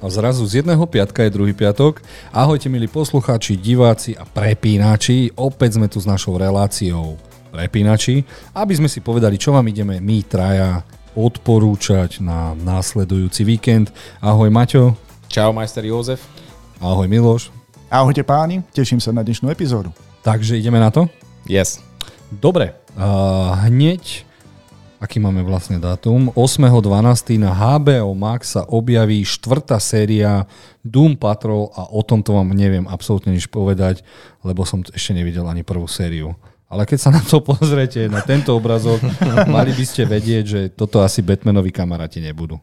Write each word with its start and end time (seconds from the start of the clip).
A 0.00 0.06
zrazu 0.10 0.42
z 0.48 0.64
jedného 0.64 0.82
piatka 0.90 1.22
je 1.22 1.30
druhý 1.30 1.54
piatok. 1.54 2.02
Ahojte 2.34 2.66
milí 2.66 2.90
poslucháči, 2.90 3.54
diváci 3.54 4.18
a 4.18 4.26
prepínači. 4.26 5.30
Opäť 5.38 5.78
sme 5.78 5.86
tu 5.86 6.02
s 6.02 6.06
našou 6.08 6.34
reláciou 6.34 7.14
prepínači, 7.54 8.26
aby 8.54 8.72
sme 8.74 8.90
si 8.90 8.98
povedali, 8.98 9.38
čo 9.38 9.54
vám 9.54 9.66
ideme 9.70 10.02
my 10.02 10.18
traja 10.26 10.82
odporúčať 11.14 12.22
na 12.22 12.58
následujúci 12.58 13.46
víkend. 13.46 13.94
Ahoj 14.18 14.50
Maťo. 14.50 14.94
Čau 15.30 15.54
majster 15.54 15.86
Jozef. 15.86 16.26
Ahoj 16.82 17.06
Miloš. 17.06 17.54
Ahojte 17.90 18.22
páni, 18.22 18.62
teším 18.70 19.02
sa 19.02 19.14
na 19.14 19.26
dnešnú 19.26 19.50
epizódu. 19.50 19.90
Takže 20.22 20.58
ideme 20.58 20.78
na 20.78 20.94
to? 20.94 21.10
Yes. 21.46 21.82
Dobre, 22.30 22.78
uh, 22.94 23.58
hneď 23.66 24.29
aký 25.00 25.16
máme 25.16 25.40
vlastne 25.40 25.80
dátum, 25.80 26.28
8.12. 26.36 27.40
na 27.40 27.56
HBO 27.56 28.12
Max 28.12 28.52
sa 28.54 28.68
objaví 28.68 29.24
štvrtá 29.24 29.80
séria 29.80 30.44
Doom 30.84 31.16
Patrol 31.16 31.72
a 31.72 31.88
o 31.88 32.04
tomto 32.04 32.36
vám 32.36 32.52
neviem 32.52 32.84
absolútne 32.84 33.32
nič 33.32 33.48
povedať, 33.48 34.04
lebo 34.44 34.68
som 34.68 34.84
ešte 34.84 35.16
nevidel 35.16 35.48
ani 35.48 35.64
prvú 35.64 35.88
sériu. 35.88 36.36
Ale 36.70 36.84
keď 36.86 36.98
sa 37.00 37.10
na 37.10 37.24
to 37.24 37.40
pozriete, 37.50 38.12
na 38.12 38.20
tento 38.20 38.52
obrazok, 38.52 39.00
mali 39.48 39.72
by 39.72 39.84
ste 39.88 40.04
vedieť, 40.04 40.44
že 40.44 40.60
toto 40.68 41.00
asi 41.00 41.24
Batmanovi 41.24 41.72
kamaráti 41.72 42.20
nebudú. 42.20 42.60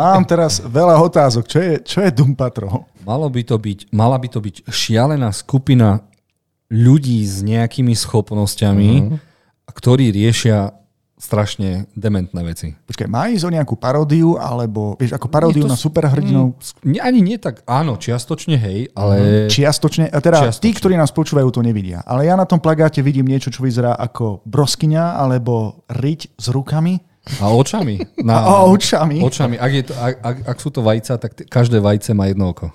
Mám 0.00 0.24
teraz 0.24 0.64
veľa 0.64 0.96
otázok. 0.96 1.44
Čo 1.44 1.58
je, 1.60 1.74
čo 1.84 1.98
je 2.00 2.14
Doom 2.14 2.32
Patrol? 2.38 2.88
Malo 3.04 3.28
by 3.28 3.42
to 3.44 3.58
byť, 3.58 3.92
mala 3.92 4.16
by 4.16 4.30
to 4.32 4.40
byť 4.40 4.70
šialená 4.70 5.28
skupina 5.34 6.06
ľudí 6.70 7.20
s 7.26 7.42
nejakými 7.42 7.92
schopnosťami, 7.92 8.90
mm-hmm. 8.96 9.18
ktorí 9.74 10.14
riešia 10.14 10.79
strašne 11.20 11.84
dementné 11.92 12.40
veci. 12.40 12.72
Počkaj, 12.72 13.04
má 13.04 13.28
ísť 13.28 13.44
o 13.44 13.52
nejakú 13.52 13.76
paródiu, 13.76 14.40
alebo 14.40 14.96
vieš, 14.96 15.20
ako 15.20 15.28
paródiu 15.28 15.68
to, 15.68 15.70
na 15.70 15.76
superhrdinov? 15.76 16.56
Mm, 16.80 16.96
ani 16.96 17.20
nie 17.20 17.36
tak, 17.36 17.60
áno, 17.68 18.00
čiastočne 18.00 18.56
hej, 18.56 18.88
ale... 18.96 19.46
Mm, 19.46 19.52
čiastočne, 19.52 20.08
a 20.08 20.18
teda 20.18 20.48
čiastočne. 20.48 20.64
tí, 20.64 20.70
ktorí 20.72 20.96
nás 20.96 21.12
počúvajú, 21.12 21.52
to 21.52 21.60
nevidia. 21.60 22.00
Ale 22.08 22.24
ja 22.24 22.40
na 22.40 22.48
tom 22.48 22.56
plagáte 22.56 23.04
vidím 23.04 23.28
niečo, 23.28 23.52
čo 23.52 23.60
vyzerá 23.60 23.92
ako 24.00 24.40
broskyňa, 24.48 25.20
alebo 25.20 25.84
riť 25.92 26.40
s 26.40 26.46
rukami. 26.48 27.09
A 27.38 27.54
očami. 27.54 28.02
Na, 28.18 28.42
a 28.42 28.66
očami. 28.66 29.22
Očami. 29.22 29.54
Ak, 29.54 29.70
je 29.70 29.82
to, 29.86 29.94
ak, 29.94 30.14
ak, 30.18 30.36
ak 30.50 30.58
sú 30.58 30.68
to 30.74 30.82
vajca, 30.82 31.14
tak 31.22 31.32
t- 31.38 31.46
každé 31.46 31.78
vajce 31.78 32.10
má 32.10 32.26
jedno 32.26 32.50
oko. 32.50 32.74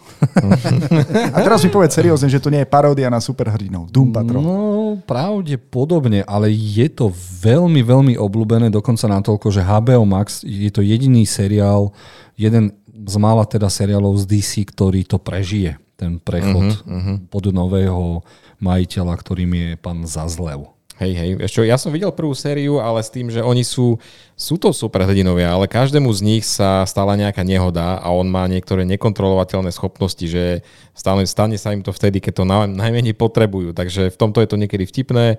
a 1.35 1.37
teraz 1.43 1.59
mi 1.65 1.69
povedz 1.73 1.99
seriózne, 1.99 2.31
že 2.31 2.39
to 2.39 2.47
nie 2.47 2.63
je 2.63 2.69
paródia 2.69 3.11
na 3.11 3.19
superhrdinov. 3.19 3.91
Doom 3.91 4.15
Patrol. 4.15 4.39
No, 4.39 4.55
pravdepodobne, 5.03 6.23
ale 6.23 6.53
je 6.55 6.87
to 6.87 7.11
veľmi, 7.43 7.83
veľmi 7.83 8.13
obľúbené, 8.15 8.71
dokonca 8.71 9.05
natoľko, 9.11 9.51
že 9.51 9.65
HBO 9.65 10.07
Max 10.07 10.45
je 10.47 10.71
to 10.71 10.79
jediný 10.79 11.27
seriál, 11.27 11.91
jeden 12.39 12.71
z 12.95 13.15
mála 13.19 13.43
teda 13.43 13.67
seriálov 13.67 14.15
z 14.23 14.25
DC, 14.25 14.71
ktorý 14.71 15.03
to 15.03 15.19
prežije, 15.19 15.77
ten 15.95 16.19
prechod 16.19 16.79
uh-huh, 16.79 16.87
uh-huh. 16.87 17.17
pod 17.27 17.43
nového 17.51 18.23
majiteľa, 18.59 19.13
ktorým 19.19 19.51
je 19.51 19.69
pán 19.79 20.03
Zazlev. 20.07 20.74
Hej, 20.95 21.11
hej, 21.11 21.29
ešte 21.43 21.59
ja 21.67 21.75
som 21.75 21.91
videl 21.91 22.07
prvú 22.15 22.31
sériu, 22.31 22.79
ale 22.79 23.03
s 23.03 23.11
tým, 23.11 23.27
že 23.27 23.43
oni 23.43 23.67
sú, 23.67 23.99
sú 24.31 24.55
to 24.55 24.71
superhrdinovia, 24.71 25.51
ale 25.51 25.67
každému 25.67 26.07
z 26.15 26.21
nich 26.23 26.47
sa 26.47 26.87
stala 26.87 27.19
nejaká 27.19 27.43
nehoda 27.43 27.99
a 27.99 28.15
on 28.15 28.31
má 28.31 28.47
niektoré 28.47 28.87
nekontrolovateľné 28.87 29.75
schopnosti, 29.75 30.23
že 30.23 30.63
stane, 30.95 31.27
stane 31.27 31.59
sa 31.59 31.75
im 31.75 31.83
to 31.83 31.91
vtedy, 31.91 32.23
keď 32.23 32.33
to 32.39 32.43
na, 32.47 32.63
najmenej 32.63 33.11
potrebujú. 33.11 33.75
Takže 33.75 34.07
v 34.07 34.15
tomto 34.15 34.39
je 34.39 34.47
to 34.47 34.55
niekedy 34.55 34.87
vtipné, 34.87 35.35
e, 35.35 35.37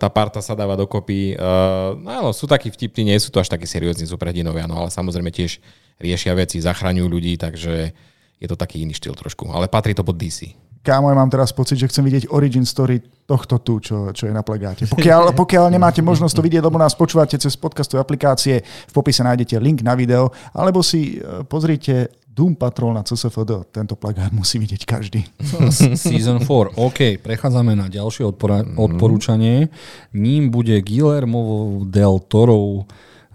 tá 0.00 0.08
parta 0.08 0.40
sa 0.40 0.56
dáva 0.56 0.80
dokopy. 0.80 1.36
E, 1.36 1.54
no 2.00 2.08
áno, 2.08 2.30
sú 2.32 2.48
takí 2.48 2.72
vtipní, 2.72 3.12
nie 3.12 3.20
sú 3.20 3.28
to 3.28 3.44
až 3.44 3.52
takí 3.52 3.68
seriózni 3.68 4.08
superhrdinovia, 4.08 4.64
no 4.64 4.80
ale 4.80 4.88
samozrejme 4.88 5.28
tiež 5.28 5.60
riešia 6.00 6.32
veci, 6.32 6.56
zachraňujú 6.64 7.04
ľudí, 7.04 7.36
takže 7.36 7.92
je 8.40 8.46
to 8.48 8.56
taký 8.56 8.80
iný 8.80 8.96
štýl 8.96 9.12
trošku. 9.12 9.44
Ale 9.52 9.68
patrí 9.68 9.92
to 9.92 10.00
pod 10.00 10.16
DC 10.16 10.65
kámo, 10.86 11.10
ja 11.10 11.18
mám 11.18 11.26
teraz 11.26 11.50
pocit, 11.50 11.82
že 11.82 11.90
chcem 11.90 12.06
vidieť 12.06 12.30
origin 12.30 12.62
story 12.62 13.02
tohto 13.26 13.58
tu, 13.58 13.82
čo, 13.82 14.14
čo 14.14 14.30
je 14.30 14.32
na 14.32 14.46
plagáte. 14.46 14.86
Pokiaľ, 14.86 15.34
pokiaľ 15.42 15.74
nemáte 15.74 15.98
možnosť 16.06 16.38
to 16.38 16.44
vidieť, 16.46 16.62
lebo 16.62 16.78
nás 16.78 16.94
počúvate 16.94 17.34
cez 17.34 17.58
podcastové 17.58 17.98
aplikácie, 17.98 18.62
v 18.62 18.92
popise 18.94 19.26
nájdete 19.26 19.58
link 19.58 19.82
na 19.82 19.98
video, 19.98 20.30
alebo 20.54 20.86
si 20.86 21.18
e, 21.18 21.42
pozrite 21.42 22.14
Doom 22.36 22.54
Patrol 22.54 22.92
na 22.92 23.00
CSFD. 23.00 23.72
Tento 23.72 23.96
plagát 23.96 24.28
musí 24.30 24.60
vidieť 24.60 24.84
každý. 24.84 25.24
Season 25.96 26.38
4. 26.38 26.76
OK, 26.76 27.18
prechádzame 27.18 27.72
na 27.72 27.88
ďalšie 27.88 28.28
mhm. 28.28 28.76
odporúčanie. 28.76 29.72
Ním 30.12 30.52
bude 30.52 30.76
Guillermo 30.84 31.82
del 31.88 32.20
Toro 32.28 32.84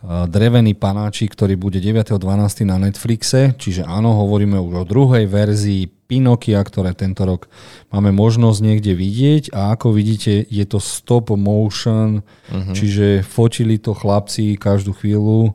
drevený 0.02 0.74
panáčik, 0.74 1.38
ktorý 1.38 1.54
bude 1.62 1.78
9.12. 1.78 2.66
na 2.66 2.82
Netflixe, 2.82 3.54
čiže 3.54 3.86
áno, 3.86 4.18
hovoríme 4.18 4.58
už 4.58 4.74
o 4.82 4.88
druhej 4.88 5.30
verzii 5.30 5.86
Pinokia, 6.10 6.58
ktoré 6.60 6.98
tento 6.98 7.24
rok 7.24 7.46
máme 7.94 8.10
možnosť 8.10 8.60
niekde 8.66 8.98
vidieť 8.98 9.54
a 9.54 9.78
ako 9.78 9.94
vidíte, 9.94 10.44
je 10.50 10.66
to 10.66 10.82
stop 10.82 11.30
motion, 11.38 12.26
uh-huh. 12.50 12.74
čiže 12.74 13.22
fotili 13.22 13.78
to 13.78 13.94
chlapci 13.94 14.58
každú 14.58 14.92
chvíľu 14.98 15.54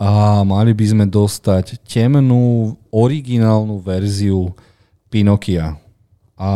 a 0.00 0.42
mali 0.42 0.74
by 0.74 0.84
sme 0.88 1.04
dostať 1.06 1.84
temnú, 1.86 2.74
originálnu 2.90 3.78
verziu 3.78 4.56
Pinokia. 5.12 5.78
A 6.34 6.50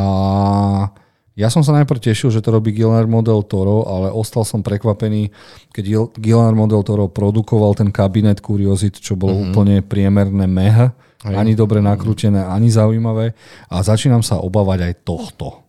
ja 1.36 1.52
som 1.52 1.60
sa 1.60 1.76
najprv 1.76 2.00
tešil, 2.00 2.32
že 2.32 2.40
to 2.40 2.48
robí 2.48 2.72
Guillermo 2.72 3.20
del 3.20 3.44
Toro, 3.44 3.84
ale 3.84 4.08
ostal 4.08 4.48
som 4.48 4.64
prekvapený, 4.64 5.28
keď 5.68 6.16
Guillermo 6.16 6.64
del 6.64 6.80
Toro 6.80 7.12
produkoval 7.12 7.76
ten 7.76 7.92
kabinet 7.92 8.40
Curiosity, 8.40 8.96
čo 8.96 9.20
bolo 9.20 9.36
mm-hmm. 9.36 9.52
úplne 9.52 9.76
priemerné 9.84 10.48
meh, 10.48 10.88
ani 11.28 11.52
dobre 11.52 11.84
nakrútené, 11.84 12.40
ani 12.40 12.72
zaujímavé. 12.72 13.36
A 13.68 13.84
začínam 13.84 14.24
sa 14.24 14.40
obávať 14.40 14.88
aj 14.88 14.94
tohto. 15.04 15.60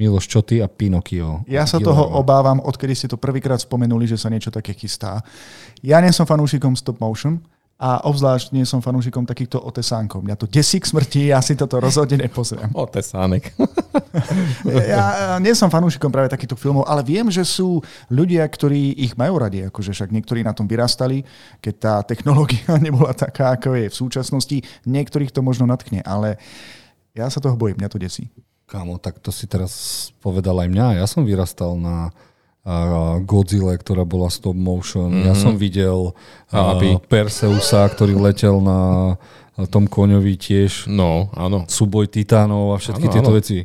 Miloš, 0.00 0.24
čo 0.24 0.40
ty 0.40 0.64
a 0.64 0.68
Pinokio? 0.72 1.44
Ja 1.44 1.68
sa 1.68 1.76
Guillermo. 1.76 1.88
toho 1.92 2.04
obávam, 2.16 2.56
odkedy 2.64 2.96
ste 2.96 3.12
to 3.12 3.20
prvýkrát 3.20 3.60
spomenuli, 3.60 4.08
že 4.08 4.16
sa 4.16 4.32
niečo 4.32 4.48
také 4.48 4.72
chystá. 4.72 5.20
Ja 5.84 6.00
nie 6.00 6.16
som 6.16 6.24
fanúšikom 6.24 6.72
stop 6.72 6.96
motion, 6.96 7.44
a 7.80 8.04
obzvlášť 8.04 8.52
nie 8.52 8.68
som 8.68 8.84
fanúšikom 8.84 9.24
takýchto 9.24 9.56
otesánkov. 9.56 10.20
Mňa 10.20 10.36
to 10.36 10.44
desí 10.44 10.76
k 10.76 10.84
smrti, 10.84 11.32
ja 11.32 11.40
si 11.40 11.56
toto 11.56 11.80
rozhodne 11.80 12.20
nepozriem. 12.20 12.68
Otesánek. 12.76 13.56
ja 14.92 15.40
nie 15.40 15.56
som 15.56 15.72
fanúšikom 15.72 16.12
práve 16.12 16.28
takýchto 16.28 16.60
filmov, 16.60 16.84
ale 16.84 17.00
viem, 17.00 17.32
že 17.32 17.40
sú 17.40 17.80
ľudia, 18.12 18.44
ktorí 18.44 19.00
ich 19.00 19.16
majú 19.16 19.40
radi, 19.40 19.64
akože 19.72 19.96
však 19.96 20.12
niektorí 20.12 20.44
na 20.44 20.52
tom 20.52 20.68
vyrastali, 20.68 21.24
keď 21.64 21.74
tá 21.80 21.94
technológia 22.04 22.76
nebola 22.84 23.16
taká, 23.16 23.56
ako 23.56 23.72
je 23.72 23.88
v 23.88 23.96
súčasnosti. 23.96 24.56
Niektorých 24.84 25.32
to 25.32 25.40
možno 25.40 25.64
natkne, 25.64 26.04
ale 26.04 26.36
ja 27.16 27.32
sa 27.32 27.40
toho 27.40 27.56
bojím, 27.56 27.80
mňa 27.80 27.88
to 27.88 27.96
desí. 27.96 28.28
Kámo, 28.68 29.00
tak 29.00 29.24
to 29.24 29.32
si 29.32 29.48
teraz 29.48 29.72
povedal 30.20 30.54
aj 30.60 30.68
mňa. 30.68 30.86
Ja 31.00 31.06
som 31.08 31.24
vyrastal 31.24 31.80
na 31.80 32.12
Godzilla, 33.24 33.72
ktorá 33.72 34.04
bola 34.04 34.28
stop 34.28 34.52
motion. 34.52 35.08
Mm-hmm. 35.08 35.26
Ja 35.26 35.34
som 35.34 35.56
videl 35.56 36.12
uh, 36.12 37.00
Perseusa, 37.08 37.88
ktorý 37.88 38.20
letel 38.20 38.60
na 38.60 39.08
tom 39.72 39.88
koňovi 39.88 40.36
tiež. 40.36 40.84
No, 40.88 41.32
áno. 41.32 41.64
Súboj 41.64 42.12
titánov 42.12 42.72
a 42.72 42.76
všetky 42.76 43.08
áno, 43.08 43.14
tieto 43.16 43.30
áno. 43.32 43.36
veci. 43.40 43.64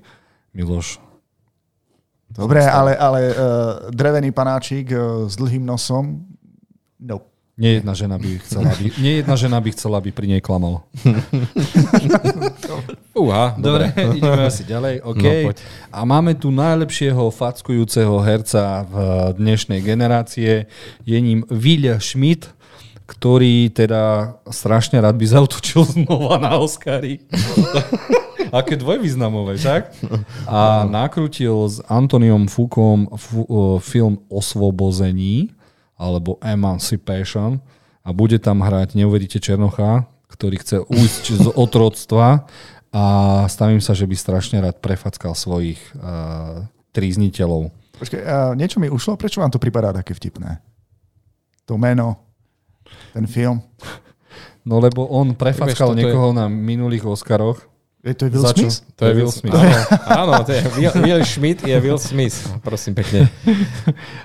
Miloš. 0.55 1.03
Dobre, 2.31 2.63
ale, 2.63 2.95
ale 2.95 3.19
uh, 3.31 3.35
drevený 3.91 4.31
panáčik 4.31 4.91
uh, 4.91 5.27
s 5.27 5.35
dlhým 5.35 5.63
nosom, 5.67 6.23
no. 6.99 7.34
Nie 7.55 7.79
jedna 7.79 7.95
žena 7.95 8.19
by 8.19 8.35
chcela, 8.43 8.67
aby, 8.67 8.91
nie 9.03 9.23
jedna 9.23 9.35
žena 9.39 9.63
by 9.63 9.69
chcela, 9.71 10.03
aby 10.03 10.11
pri 10.11 10.27
nej 10.27 10.41
klamal. 10.43 10.83
Uha, 13.15 13.55
dobre. 13.55 13.95
dobre. 13.95 14.19
ideme 14.19 14.43
asi 14.43 14.67
ďalej. 14.67 14.99
Okay. 14.99 15.47
No, 15.47 15.55
A 15.87 15.99
máme 16.03 16.35
tu 16.35 16.51
najlepšieho 16.51 17.31
fackujúceho 17.31 18.19
herca 18.19 18.83
v 18.83 18.95
dnešnej 19.39 19.79
generácie. 19.79 20.67
Je 21.07 21.15
ním 21.15 21.47
Vilja 21.47 21.95
Schmidt, 22.03 22.51
ktorý 23.07 23.71
teda 23.71 24.35
strašne 24.51 24.99
rád 24.99 25.15
by 25.15 25.23
zautočil 25.23 25.87
znova 25.95 26.35
na 26.35 26.59
Oscary. 26.59 27.23
Aké 28.51 28.75
dvojvýznamové, 28.75 29.55
však? 29.55 29.95
A 30.43 30.83
nakrútil 30.83 31.55
s 31.71 31.79
Antoniom 31.87 32.51
Fukom 32.51 33.07
film 33.79 34.19
Osvobození 34.27 35.55
alebo 35.95 36.37
Emancipation 36.43 37.63
a 38.05 38.09
bude 38.11 38.37
tam 38.37 38.61
hrať, 38.61 38.93
neuveríte, 38.99 39.39
Černocha, 39.39 40.05
ktorý 40.29 40.59
chce 40.59 40.83
ujsť 40.83 41.23
z 41.41 41.45
otroctva 41.55 42.45
a 42.91 43.03
stavím 43.47 43.79
sa, 43.79 43.95
že 43.95 44.07
by 44.07 44.15
strašne 44.15 44.59
rád 44.59 44.79
prefackal 44.83 45.35
svojich 45.35 45.79
uh, 45.95 46.67
trízniteľov. 46.91 47.71
Počkej, 47.99 48.21
uh, 48.23 48.51
niečo 48.55 48.79
mi 48.83 48.91
ušlo, 48.91 49.15
prečo 49.15 49.39
vám 49.39 49.51
to 49.51 49.59
pripadá 49.59 49.95
také 49.95 50.11
vtipné? 50.11 50.59
To 51.65 51.79
meno, 51.79 52.19
ten 53.15 53.25
film. 53.25 53.63
No 54.65 54.81
lebo 54.81 55.05
on 55.07 55.37
prefackal 55.37 55.93
niekoho 55.93 56.33
je... 56.33 56.37
na 56.41 56.45
minulých 56.49 57.05
Oscaroch 57.05 57.74
Je 58.05 58.13
to 58.13 58.29
je 58.29 58.31
Will 58.37 58.45
Za 58.45 58.53
čo? 58.53 58.69
Smith? 58.69 58.77
To 59.01 59.03
je 59.09 59.13
Will 59.17 59.33
Smith. 59.33 59.57
Áno, 59.57 60.37
áno 60.37 60.45
to 60.45 60.53
je 60.53 60.61
Will, 60.77 60.93
Will 61.01 61.21
Schmidt 61.25 61.65
je 61.65 61.73
Will 61.81 61.97
Smith. 61.97 62.37
Prosím 62.61 62.93
pekne. 62.93 63.33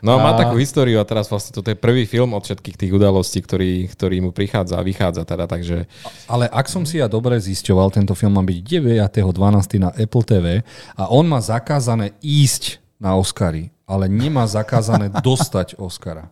No 0.05 0.17
a 0.17 0.21
má 0.21 0.37
takú 0.37 0.61
históriu 0.61 1.01
a 1.01 1.05
teraz 1.09 1.33
vlastne 1.33 1.57
toto 1.57 1.73
je 1.73 1.81
prvý 1.81 2.05
film 2.05 2.37
od 2.37 2.45
všetkých 2.45 2.77
tých 2.77 2.93
udalostí, 2.93 3.41
ktorý, 3.41 3.89
ktorý 3.89 4.21
mu 4.21 4.31
prichádza 4.37 4.77
a 4.77 4.85
vychádza 4.85 5.25
teda, 5.25 5.49
takže 5.49 5.89
Ale 6.29 6.45
ak 6.53 6.69
som 6.69 6.85
si 6.85 7.01
ja 7.01 7.09
dobre 7.09 7.41
zisťoval, 7.41 7.89
tento 7.89 8.13
film 8.13 8.37
má 8.37 8.45
byť 8.45 8.59
9.12. 8.61 9.81
na 9.81 9.91
Apple 9.97 10.25
TV 10.29 10.61
a 10.93 11.09
on 11.09 11.25
má 11.25 11.41
zakázané 11.41 12.13
ísť 12.21 12.85
na 13.01 13.17
Oscary, 13.17 13.73
ale 13.89 14.13
nemá 14.13 14.45
zakázané 14.45 15.09
dostať 15.25 15.81
Oscara. 15.81 16.29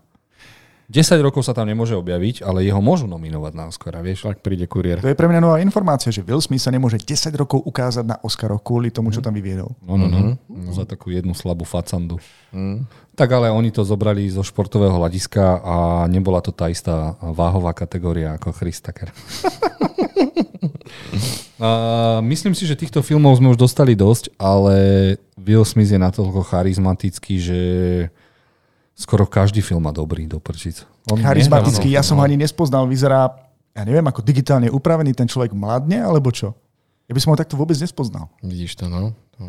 10 0.88 1.20
rokov 1.20 1.44
sa 1.44 1.52
tam 1.52 1.68
nemôže 1.68 1.92
objaviť, 1.92 2.40
ale 2.40 2.64
jeho 2.64 2.80
môžu 2.80 3.04
nominovať 3.04 3.52
na 3.52 3.68
Oscara, 3.68 4.00
vieš? 4.00 4.24
tak 4.24 4.40
príde 4.40 4.64
kuriér. 4.64 5.04
To 5.04 5.12
je 5.12 5.20
pre 5.20 5.28
mňa 5.28 5.44
nová 5.44 5.60
informácia, 5.60 6.08
že 6.08 6.24
Will 6.24 6.40
Smith 6.40 6.64
sa 6.64 6.72
nemôže 6.72 6.96
10 6.96 7.28
rokov 7.36 7.60
ukázať 7.60 8.08
na 8.08 8.16
Oscaroch 8.24 8.64
kvôli 8.64 8.88
tomu, 8.88 9.12
čo 9.12 9.20
tam 9.20 9.36
vyviedol. 9.36 9.68
No, 9.84 10.00
no, 10.00 10.08
no. 10.08 10.40
Mm-hmm. 10.48 10.72
Za 10.72 10.88
takú 10.88 11.12
jednu 11.12 11.36
slabú 11.36 11.68
facandu. 11.68 12.16
Mm. 12.56 12.88
Tak 13.12 13.28
ale 13.28 13.52
oni 13.52 13.68
to 13.68 13.84
zobrali 13.84 14.32
zo 14.32 14.40
športového 14.40 14.96
hľadiska 14.96 15.60
a 15.60 15.76
nebola 16.08 16.40
to 16.40 16.56
tá 16.56 16.72
istá 16.72 17.20
váhová 17.20 17.76
kategória 17.76 18.40
ako 18.40 18.56
Chris 18.56 18.80
Tucker. 18.80 19.12
a 21.60 21.68
myslím 22.24 22.56
si, 22.56 22.64
že 22.64 22.80
týchto 22.80 23.04
filmov 23.04 23.36
sme 23.36 23.52
už 23.52 23.60
dostali 23.60 23.92
dosť, 23.92 24.32
ale 24.40 24.76
Will 25.36 25.68
Smith 25.68 25.92
je 25.92 26.00
natoľko 26.00 26.48
charizmatický, 26.48 27.34
že 27.36 27.60
skoro 28.98 29.30
každý 29.30 29.62
film 29.62 29.86
má 29.86 29.94
dobrý 29.94 30.26
do 30.26 30.42
prčic. 30.42 30.82
On 31.06 31.16
Charizmatický, 31.16 31.94
ja 31.94 32.02
som 32.02 32.18
ho 32.18 32.26
ani 32.26 32.34
nespoznal, 32.34 32.90
vyzerá, 32.90 33.30
ja 33.72 33.82
neviem, 33.86 34.02
ako 34.02 34.20
digitálne 34.26 34.66
upravený 34.68 35.14
ten 35.14 35.30
človek 35.30 35.54
mladne, 35.54 36.02
alebo 36.02 36.34
čo? 36.34 36.58
Ja 37.06 37.14
by 37.14 37.20
som 37.22 37.30
ho 37.32 37.38
takto 37.38 37.54
vôbec 37.54 37.78
nespoznal. 37.78 38.26
Vidíš 38.42 38.76
to, 38.76 38.90
no. 38.90 39.14
To 39.38 39.46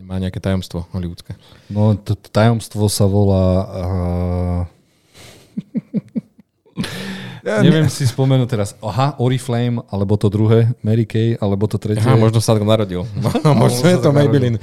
má 0.00 0.16
nejaké 0.16 0.40
tajomstvo 0.40 0.88
hollywoodske. 0.90 1.36
No, 1.68 1.92
to 1.94 2.16
tajomstvo 2.16 2.88
sa 2.88 3.04
volá... 3.04 3.44
Uh, 3.62 4.62
Ja, 7.46 7.62
neviem 7.64 7.88
si 7.88 8.04
spomenúť 8.04 8.48
teraz. 8.50 8.68
Aha, 8.84 9.16
Oriflame, 9.16 9.80
alebo 9.88 10.20
to 10.20 10.28
druhé, 10.28 10.76
Mary 10.84 11.08
Kay, 11.08 11.40
alebo 11.40 11.64
to 11.64 11.80
tretie. 11.80 12.04
Aha, 12.04 12.18
možno 12.18 12.42
sa 12.44 12.52
tak 12.52 12.66
narodil. 12.66 13.08
No, 13.16 13.30
možno 13.64 13.86
je 13.88 13.98
to 14.02 14.12
Maybelline. 14.12 14.58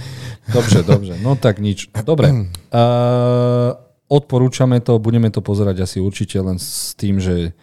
Dobře, 0.53 0.83
dobře. 0.83 1.18
No 1.24 1.33
tak 1.33 1.57
nič. 1.57 1.89
Dobre. 2.06 2.30
Uh, 2.30 3.74
odporúčame 4.13 4.77
to, 4.77 5.01
budeme 5.01 5.33
to 5.33 5.42
pozerať 5.42 5.89
asi 5.89 5.98
určite 5.98 6.38
len 6.38 6.62
s 6.62 6.94
tým, 6.94 7.18
že 7.18 7.57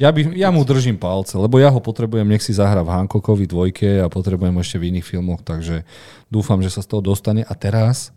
ja, 0.00 0.08
by, 0.12 0.32
ja 0.32 0.48
mu 0.48 0.64
držím 0.64 0.96
palce, 0.96 1.36
lebo 1.36 1.60
ja 1.60 1.68
ho 1.68 1.80
potrebujem, 1.80 2.24
nech 2.24 2.40
si 2.44 2.56
zahra 2.56 2.80
v 2.80 2.92
Hancockovi 2.92 3.44
dvojke 3.44 4.00
a 4.00 4.08
potrebujem 4.08 4.56
ešte 4.60 4.76
v 4.80 4.96
iných 4.96 5.04
filmoch, 5.04 5.44
takže 5.44 5.84
dúfam, 6.32 6.64
že 6.64 6.72
sa 6.72 6.80
z 6.80 6.88
toho 6.88 7.04
dostane. 7.04 7.44
A 7.44 7.52
teraz 7.56 8.12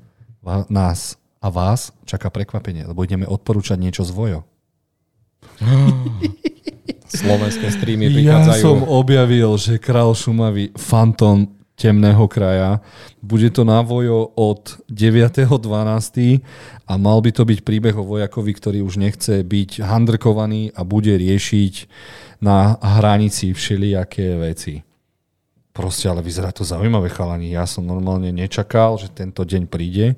nás 0.72 1.20
a 1.44 1.48
vás 1.52 1.92
čaká 2.08 2.32
prekvapenie, 2.32 2.88
lebo 2.88 3.04
ideme 3.04 3.28
odporúčať 3.28 3.80
niečo 3.80 4.08
z 4.08 4.12
Vojo. 4.16 4.40
Slovenské 7.14 7.68
streamy 7.70 8.10
Ja 8.10 8.40
prichádzajú. 8.42 8.64
som 8.64 8.78
objavil, 8.88 9.52
že 9.60 9.78
Král 9.78 10.16
Šumavy 10.16 10.72
Fantom 10.74 11.63
temného 11.74 12.26
kraja. 12.30 12.80
Bude 13.20 13.50
to 13.50 13.66
na 13.66 13.82
vojo 13.82 14.30
od 14.38 14.78
9.12. 14.90 16.42
a 16.86 16.94
mal 17.02 17.20
by 17.20 17.32
to 17.34 17.44
byť 17.44 17.60
príbeh 17.66 17.96
o 17.98 18.06
vojakovi, 18.06 18.52
ktorý 18.54 18.80
už 18.86 19.02
nechce 19.02 19.42
byť 19.42 19.82
handrkovaný 19.82 20.72
a 20.78 20.86
bude 20.86 21.14
riešiť 21.18 21.74
na 22.44 22.78
hranici 22.78 23.56
všelijaké 23.56 24.38
veci. 24.38 24.86
Proste, 25.74 26.06
ale 26.06 26.22
vyzerá 26.22 26.54
to 26.54 26.62
zaujímavé, 26.62 27.10
chalani. 27.10 27.50
Ja 27.50 27.66
som 27.66 27.82
normálne 27.82 28.30
nečakal, 28.30 28.94
že 29.02 29.10
tento 29.10 29.42
deň 29.42 29.66
príde 29.66 30.14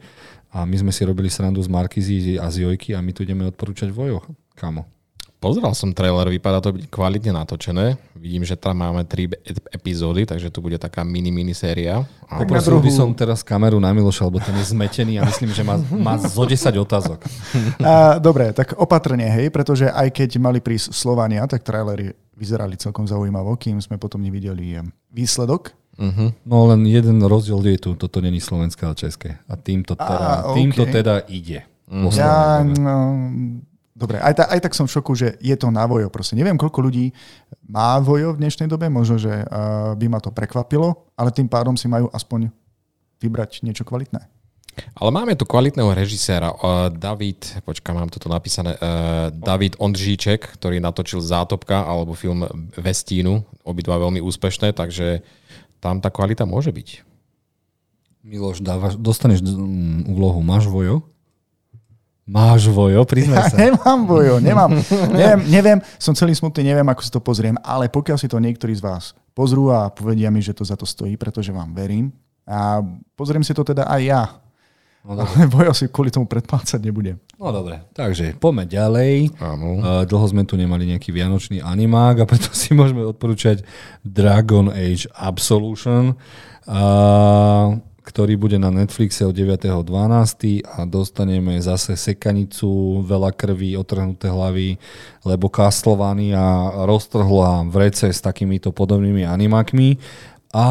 a 0.51 0.67
my 0.67 0.75
sme 0.75 0.91
si 0.91 1.07
robili 1.07 1.31
srandu 1.31 1.63
z 1.63 1.71
Markizy 1.71 2.35
a 2.35 2.51
z 2.51 2.67
Jojky 2.67 2.91
a 2.91 2.99
my 2.99 3.15
tu 3.15 3.23
ideme 3.23 3.47
odporúčať 3.47 3.87
vojo. 3.91 4.19
Kamo. 4.55 4.94
Pozeral 5.35 5.77
som 5.77 5.93
trailer, 5.93 6.25
vypadá 6.31 6.57
to 6.57 6.73
byť 6.73 6.89
kvalitne 6.89 7.29
natočené. 7.35 8.01
Vidím, 8.17 8.41
že 8.41 8.57
tam 8.57 8.81
máme 8.81 9.05
tri 9.05 9.29
ep- 9.29 9.67
epizódy, 9.69 10.25
takže 10.25 10.49
to 10.49 10.57
bude 10.57 10.79
taká 10.81 11.05
mini-mini 11.05 11.53
séria. 11.53 12.01
A 12.25 12.41
Poprosil 12.41 12.81
by 12.81 12.89
som 12.89 13.13
teraz 13.13 13.45
kameru 13.45 13.77
na 13.77 13.93
Miloša, 13.93 14.25
lebo 14.25 14.41
ten 14.41 14.57
je 14.57 14.73
zmetený 14.73 15.21
a 15.21 15.29
myslím, 15.29 15.53
že 15.53 15.61
má, 15.61 15.77
má 15.93 16.17
zo 16.17 16.41
10 16.41 16.57
otázok. 16.81 17.21
A, 17.77 18.17
dobre, 18.17 18.55
tak 18.57 18.73
opatrne, 18.73 19.29
hej, 19.29 19.53
pretože 19.53 19.85
aj 19.85 20.09
keď 20.09 20.29
mali 20.41 20.57
prísť 20.63 20.95
Slovania, 20.95 21.45
tak 21.45 21.61
trailery 21.61 22.15
vyzerali 22.33 22.73
celkom 22.75 23.05
zaujímavo, 23.05 23.53
kým 23.55 23.77
sme 23.77 24.01
potom 24.01 24.19
nevideli 24.25 24.81
výsledok. 25.13 25.71
uh-huh. 25.95 26.33
No 26.43 26.67
len 26.73 26.83
jeden 26.89 27.21
rozdiel 27.21 27.61
je 27.63 27.77
tu, 27.79 27.89
toto 27.93 28.17
není 28.19 28.41
slovenské, 28.41 28.81
ale 28.87 28.97
české. 28.97 29.37
A 29.45 29.53
týmto 29.55 29.93
teda, 29.93 30.41
Á, 30.41 30.51
ok. 30.51 30.55
týmto 30.57 30.83
teda 30.89 31.21
ide. 31.29 31.63
Po 31.85 32.09
Ja, 32.11 32.65
no, 32.65 33.13
dobre, 33.95 34.19
aj, 34.19 34.33
ta, 34.35 34.43
aj 34.51 34.59
tak 34.59 34.75
som 34.75 34.85
v 34.85 34.93
šoku, 34.93 35.15
že 35.15 35.39
je 35.39 35.55
to 35.55 35.71
na 35.71 35.87
vojo. 35.87 36.11
Proste 36.11 36.35
neviem, 36.35 36.59
koľko 36.59 36.83
ľudí 36.83 37.15
má 37.65 37.97
vojo 38.03 38.35
v 38.35 38.43
dnešnej 38.43 38.67
dobe, 38.67 38.91
možno, 38.91 39.15
že 39.15 39.31
uh, 39.31 39.95
by 39.95 40.05
ma 40.11 40.19
to 40.19 40.35
prekvapilo, 40.35 41.07
ale 41.15 41.31
tým 41.31 41.47
pádom 41.47 41.79
si 41.79 41.87
majú 41.87 42.11
aspoň 42.11 42.51
vybrať 43.23 43.63
niečo 43.63 43.87
kvalitné. 43.87 44.27
Ale 44.75 45.07
máme 45.07 45.39
tu 45.39 45.47
kvalitného 45.47 45.95
režiséra, 45.95 46.51
uh, 46.51 46.91
David, 46.91 47.63
počkaj, 47.63 47.95
mám 47.95 48.11
toto 48.11 48.27
napísané, 48.27 48.75
uh, 48.75 49.31
David 49.31 49.79
Ondříček, 49.79 50.59
ktorý 50.59 50.83
natočil 50.83 51.23
Zátopka 51.23 51.87
alebo 51.87 52.11
film 52.11 52.43
Vestínu, 52.75 53.39
obidva 53.63 53.95
veľmi 53.95 54.19
úspešné, 54.19 54.75
takže 54.75 55.23
tam 55.79 56.03
tá 56.03 56.11
kvalita 56.11 56.43
môže 56.43 56.75
byť. 56.75 57.07
Miloš, 58.25 58.59
dávaš, 58.59 58.99
dostaneš 58.99 59.45
mm, 59.45 60.11
úlohu, 60.11 60.43
máš 60.43 60.67
vojo? 60.67 61.14
Máš 62.25 62.65
vojo, 62.73 63.05
Ja 63.05 63.05
priznaj 63.05 63.47
sa. 63.53 63.57
nemám 63.57 64.09
vojo, 64.09 64.41
nemám. 64.41 64.73
neviem, 65.13 65.41
neviem, 65.45 65.79
som 66.01 66.17
celý 66.17 66.33
smutný, 66.33 66.73
neviem, 66.73 66.85
ako 66.89 67.01
si 67.05 67.11
to 67.13 67.21
pozriem, 67.21 67.53
ale 67.61 67.85
pokiaľ 67.85 68.17
si 68.17 68.25
to 68.25 68.41
niektorí 68.41 68.73
z 68.73 68.81
vás 68.81 69.13
pozrú 69.37 69.69
a 69.69 69.93
povedia 69.93 70.33
mi, 70.33 70.41
že 70.41 70.57
to 70.57 70.65
za 70.65 70.73
to 70.73 70.89
stojí, 70.89 71.13
pretože 71.21 71.53
vám 71.53 71.75
verím, 71.77 72.09
a 72.45 72.81
pozriem 73.13 73.45
si 73.45 73.53
to 73.53 73.61
teda 73.61 73.85
aj 73.85 74.01
ja. 74.01 74.23
No. 75.05 75.21
Ale 75.21 75.45
vojo 75.45 75.69
si 75.69 75.85
kvôli 75.85 76.09
tomu 76.09 76.25
predplácať 76.25 76.81
nebudem. 76.81 77.21
No 77.37 77.53
dobre, 77.53 77.85
takže 77.93 78.33
poďme 78.41 78.65
ďalej. 78.65 79.37
Áno. 79.37 79.77
Uh, 79.77 80.01
dlho 80.01 80.25
sme 80.25 80.49
tu 80.49 80.57
nemali 80.57 80.89
nejaký 80.89 81.13
vianočný 81.13 81.61
animák 81.61 82.25
a 82.25 82.29
preto 82.29 82.49
si 82.57 82.73
môžeme 82.73 83.05
odporúčať 83.05 83.61
Dragon 84.01 84.73
Age 84.73 85.05
Absolution, 85.13 86.17
uh, 86.65 87.77
ktorý 88.05 88.37
bude 88.37 88.61
na 88.61 88.69
Netflixe 88.69 89.25
od 89.25 89.33
9.12. 89.33 90.61
a 90.61 90.85
dostaneme 90.85 91.57
zase 91.57 91.97
sekanicu, 91.97 93.01
veľa 93.01 93.33
krví, 93.33 93.73
otrhnuté 93.73 94.29
hlavy, 94.29 94.77
lebo 95.25 95.49
Castlevania 95.49 96.69
roztrhla 96.85 97.65
vrece 97.65 98.13
s 98.13 98.21
takýmito 98.21 98.69
podobnými 98.69 99.25
animákmi. 99.25 99.97
A 100.53 100.65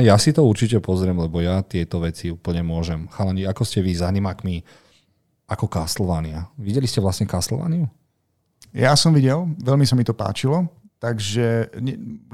ja 0.00 0.14
si 0.16 0.30
to 0.30 0.46
určite 0.46 0.78
pozriem, 0.78 1.18
lebo 1.18 1.42
ja 1.42 1.60
tieto 1.66 1.98
veci 2.00 2.30
úplne 2.30 2.62
môžem. 2.62 3.10
Chalani, 3.10 3.44
ako 3.44 3.66
ste 3.66 3.82
vy 3.82 3.92
s 3.92 4.06
animákmi 4.06 4.62
ako 5.50 5.66
Castlevania? 5.66 6.48
Videli 6.54 6.86
ste 6.86 7.02
vlastne 7.02 7.26
Castlevaniu? 7.26 7.90
Ja 8.70 8.94
som 8.94 9.10
videl, 9.10 9.44
veľmi 9.58 9.84
sa 9.84 9.98
mi 9.98 10.06
to 10.06 10.14
páčilo, 10.14 10.70
takže 11.04 11.68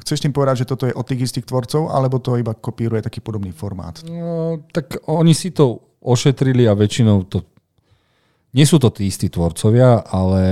chceš 0.06 0.22
tým 0.22 0.30
povedať, 0.30 0.62
že 0.62 0.70
toto 0.70 0.86
je 0.86 0.94
od 0.94 1.02
tých 1.02 1.26
istých 1.26 1.50
tvorcov, 1.50 1.90
alebo 1.90 2.22
to 2.22 2.38
iba 2.38 2.54
kopíruje 2.54 3.02
taký 3.02 3.18
podobný 3.18 3.50
formát? 3.50 3.98
No, 4.06 4.62
tak 4.70 5.02
oni 5.10 5.34
si 5.34 5.50
to 5.50 5.82
ošetrili 5.98 6.70
a 6.70 6.78
väčšinou 6.78 7.26
to... 7.26 7.42
Nie 8.50 8.66
sú 8.66 8.82
to 8.82 8.90
tí 8.90 9.06
istí 9.06 9.30
tvorcovia, 9.30 10.02
ale 10.10 10.42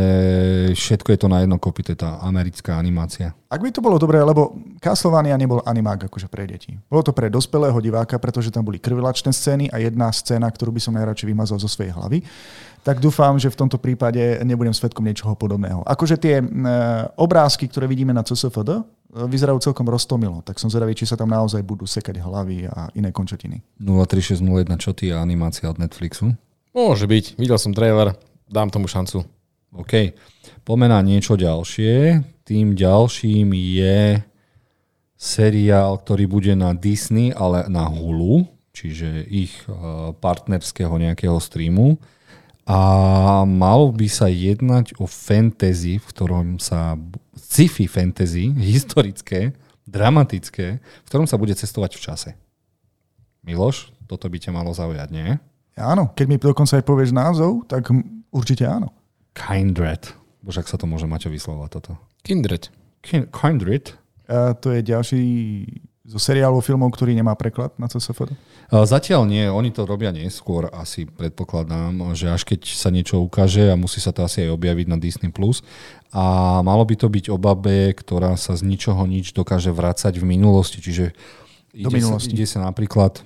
všetko 0.70 1.08
je 1.10 1.18
to 1.18 1.26
na 1.26 1.42
jedno 1.42 1.58
kopite, 1.58 1.98
tá 1.98 2.22
americká 2.22 2.78
animácia. 2.78 3.34
Ak 3.50 3.58
by 3.58 3.74
to 3.74 3.82
bolo 3.82 3.98
dobré, 3.98 4.22
lebo 4.22 4.54
Castlevania 4.78 5.34
nebol 5.34 5.58
animák 5.66 6.06
akože 6.06 6.30
pre 6.30 6.46
deti. 6.46 6.78
Bolo 6.86 7.02
to 7.02 7.10
pre 7.10 7.26
dospelého 7.26 7.74
diváka, 7.82 8.14
pretože 8.22 8.54
tam 8.54 8.62
boli 8.62 8.78
krvilačné 8.78 9.34
scény 9.34 9.66
a 9.74 9.82
jedna 9.82 10.14
scéna, 10.14 10.46
ktorú 10.46 10.70
by 10.70 10.78
som 10.78 10.94
najradšej 10.94 11.26
vymazal 11.26 11.58
zo 11.58 11.66
svojej 11.66 11.90
hlavy. 11.90 12.22
Tak 12.88 13.04
dúfam, 13.04 13.36
že 13.36 13.52
v 13.52 13.60
tomto 13.60 13.76
prípade 13.76 14.40
nebudem 14.48 14.72
svetkom 14.72 15.04
niečoho 15.04 15.36
podobného. 15.36 15.84
Akože 15.84 16.16
tie 16.16 16.40
e, 16.40 16.44
obrázky, 17.20 17.68
ktoré 17.68 17.84
vidíme 17.84 18.16
na 18.16 18.24
CSFD, 18.24 18.80
e, 18.80 18.82
vyzerajú 19.28 19.60
celkom 19.60 19.84
roztomilo, 19.84 20.40
tak 20.40 20.56
som 20.56 20.72
zvedavý, 20.72 20.96
či 20.96 21.04
sa 21.04 21.12
tam 21.12 21.28
naozaj 21.28 21.60
budú 21.60 21.84
sekať 21.84 22.16
hlavy 22.16 22.64
a 22.64 22.88
iné 22.96 23.12
končatiny. 23.12 23.60
03601 23.76 24.80
čo 24.80 24.96
ty 24.96 25.12
je 25.12 25.14
animácia 25.20 25.68
od 25.68 25.76
Netflixu. 25.76 26.32
Môže 26.72 27.04
byť, 27.04 27.36
videl 27.36 27.60
som 27.60 27.76
trailer, 27.76 28.16
dám 28.48 28.72
tomu 28.72 28.88
šancu. 28.88 29.20
OK. 29.76 30.16
Pomená 30.64 31.04
niečo 31.04 31.36
ďalšie. 31.36 32.24
Tým 32.48 32.72
ďalším 32.72 33.52
je 33.52 34.24
seriál, 35.12 36.00
ktorý 36.00 36.24
bude 36.24 36.56
na 36.56 36.72
Disney, 36.72 37.36
ale 37.36 37.68
na 37.68 37.84
Hulu, 37.84 38.48
čiže 38.72 39.28
ich 39.28 39.52
eh, 39.68 39.76
partnerského 40.16 40.96
nejakého 40.96 41.36
streamu. 41.36 42.00
A 42.68 42.78
malo 43.48 43.88
by 43.96 44.04
sa 44.12 44.28
jednať 44.28 45.00
o 45.00 45.08
fantasy, 45.08 45.96
v 45.96 46.06
ktorom 46.12 46.46
sa 46.60 47.00
sci-fi 47.32 47.88
fantasy, 47.88 48.52
historické, 48.76 49.56
dramatické, 49.88 50.66
v 50.76 51.08
ktorom 51.08 51.24
sa 51.24 51.40
bude 51.40 51.56
cestovať 51.56 51.96
v 51.96 52.04
čase. 52.04 52.30
Miloš, 53.40 53.88
toto 54.04 54.28
by 54.28 54.36
ťa 54.36 54.52
malo 54.52 54.76
zaujať, 54.76 55.08
nie? 55.08 55.40
Áno, 55.80 56.12
keď 56.12 56.26
mi 56.28 56.36
dokonca 56.36 56.76
aj 56.76 56.84
povieš 56.84 57.16
názov, 57.16 57.64
tak 57.64 57.88
určite 58.28 58.68
áno. 58.68 58.92
Kindred. 59.32 60.12
Bože, 60.44 60.60
ak 60.60 60.68
sa 60.68 60.76
to 60.76 60.84
môže 60.84 61.08
Maťo 61.08 61.32
vyslovať 61.32 61.70
toto. 61.80 61.92
Kindred. 62.20 62.68
Kindred? 63.32 63.96
A 64.28 64.52
to 64.52 64.76
je 64.76 64.84
ďalší 64.84 65.24
zo 66.08 66.16
seriálov 66.16 66.64
filmov, 66.64 66.88
ktorý 66.96 67.12
nemá 67.12 67.36
preklad 67.36 67.76
na 67.76 67.84
CSFD? 67.84 68.32
Zatiaľ 68.72 69.28
nie, 69.28 69.44
oni 69.44 69.68
to 69.68 69.84
robia 69.84 70.08
neskôr, 70.08 70.72
asi 70.72 71.04
predpokladám, 71.04 72.16
že 72.16 72.32
až 72.32 72.48
keď 72.48 72.64
sa 72.72 72.88
niečo 72.88 73.20
ukáže 73.20 73.68
a 73.68 73.76
musí 73.76 74.00
sa 74.00 74.08
to 74.08 74.24
asi 74.24 74.48
aj 74.48 74.56
objaviť 74.56 74.86
na 74.88 74.96
Disney+. 74.96 75.28
A 76.08 76.24
malo 76.64 76.84
by 76.88 76.96
to 76.96 77.12
byť 77.12 77.28
o 77.28 77.36
babe, 77.36 77.92
ktorá 77.92 78.32
sa 78.40 78.56
z 78.56 78.64
ničoho 78.64 79.04
nič 79.04 79.36
dokáže 79.36 79.68
vrácať 79.68 80.16
v 80.16 80.24
minulosti, 80.24 80.80
čiže 80.80 81.12
Do 81.76 81.92
ide, 81.92 82.00
minulosti. 82.00 82.32
Sa, 82.32 82.36
ide 82.40 82.46
sa 82.48 82.58
napríklad 82.64 83.20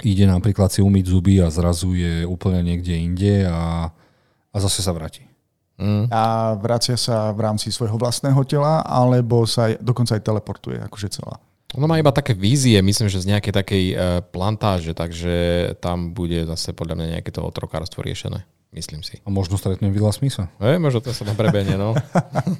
ide 0.00 0.24
napríklad 0.24 0.72
si 0.72 0.80
umyť 0.80 1.04
zuby 1.12 1.44
a 1.44 1.52
zrazu 1.52 1.92
je 1.92 2.24
úplne 2.24 2.64
niekde 2.64 2.96
inde 2.96 3.44
a, 3.44 3.92
a 4.48 4.56
zase 4.56 4.80
sa 4.80 4.96
vráti. 4.96 5.28
Mm. 5.80 6.12
A 6.12 6.56
vracia 6.60 6.96
sa 6.96 7.32
v 7.32 7.40
rámci 7.40 7.72
svojho 7.72 7.96
vlastného 7.96 8.40
tela, 8.44 8.84
alebo 8.84 9.48
sa 9.48 9.72
dokonca 9.80 10.12
aj 10.16 10.24
teleportuje, 10.24 10.76
akože 10.76 11.08
celá. 11.08 11.40
Ono 11.78 11.86
má 11.86 12.02
iba 12.02 12.10
také 12.10 12.34
vízie, 12.34 12.82
myslím, 12.82 13.06
že 13.06 13.22
z 13.22 13.30
nejakej 13.30 13.54
takej 13.54 13.84
uh, 13.94 13.98
plantáže, 14.26 14.90
takže 14.90 15.34
tam 15.78 16.10
bude 16.10 16.42
zase 16.50 16.74
podľa 16.74 16.98
mňa 16.98 17.06
nejaké 17.18 17.30
to 17.30 17.46
otrokárstvo 17.46 18.02
riešené. 18.02 18.42
Myslím 18.70 19.02
si. 19.02 19.18
A 19.26 19.34
možno 19.34 19.58
stretnem 19.58 19.90
Vila 19.90 20.14
Smitha. 20.14 20.46
E, 20.62 20.78
možno 20.78 21.02
to 21.02 21.10
sa 21.10 21.26
tam 21.26 21.34
prebehne, 21.34 21.74
no. 21.74 21.90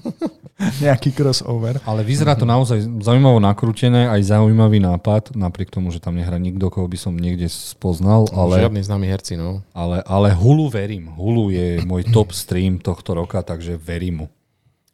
Nejaký 0.83 1.14
crossover. 1.14 1.79
Ale 1.87 2.02
vyzerá 2.02 2.35
to 2.35 2.43
naozaj 2.43 2.83
zaujímavo 2.99 3.38
nakrútené, 3.38 4.11
aj 4.11 4.35
zaujímavý 4.35 4.83
nápad, 4.83 5.38
napriek 5.38 5.71
tomu, 5.71 5.95
že 5.95 6.02
tam 6.02 6.19
nehrá 6.19 6.35
nikto, 6.35 6.67
koho 6.67 6.90
by 6.90 6.99
som 6.99 7.14
niekde 7.14 7.47
spoznal, 7.47 8.26
ale, 8.35 8.59
Žiadny 8.59 8.83
známy 8.90 9.07
herci, 9.07 9.38
no. 9.38 9.62
ale, 9.71 10.02
ale 10.02 10.35
Hulu 10.35 10.67
verím. 10.67 11.14
Hulu 11.14 11.55
je 11.55 11.69
môj 11.87 12.11
top 12.11 12.35
stream 12.35 12.83
tohto 12.83 13.14
roka, 13.14 13.47
takže 13.47 13.79
verím 13.79 14.26
mu. 14.26 14.29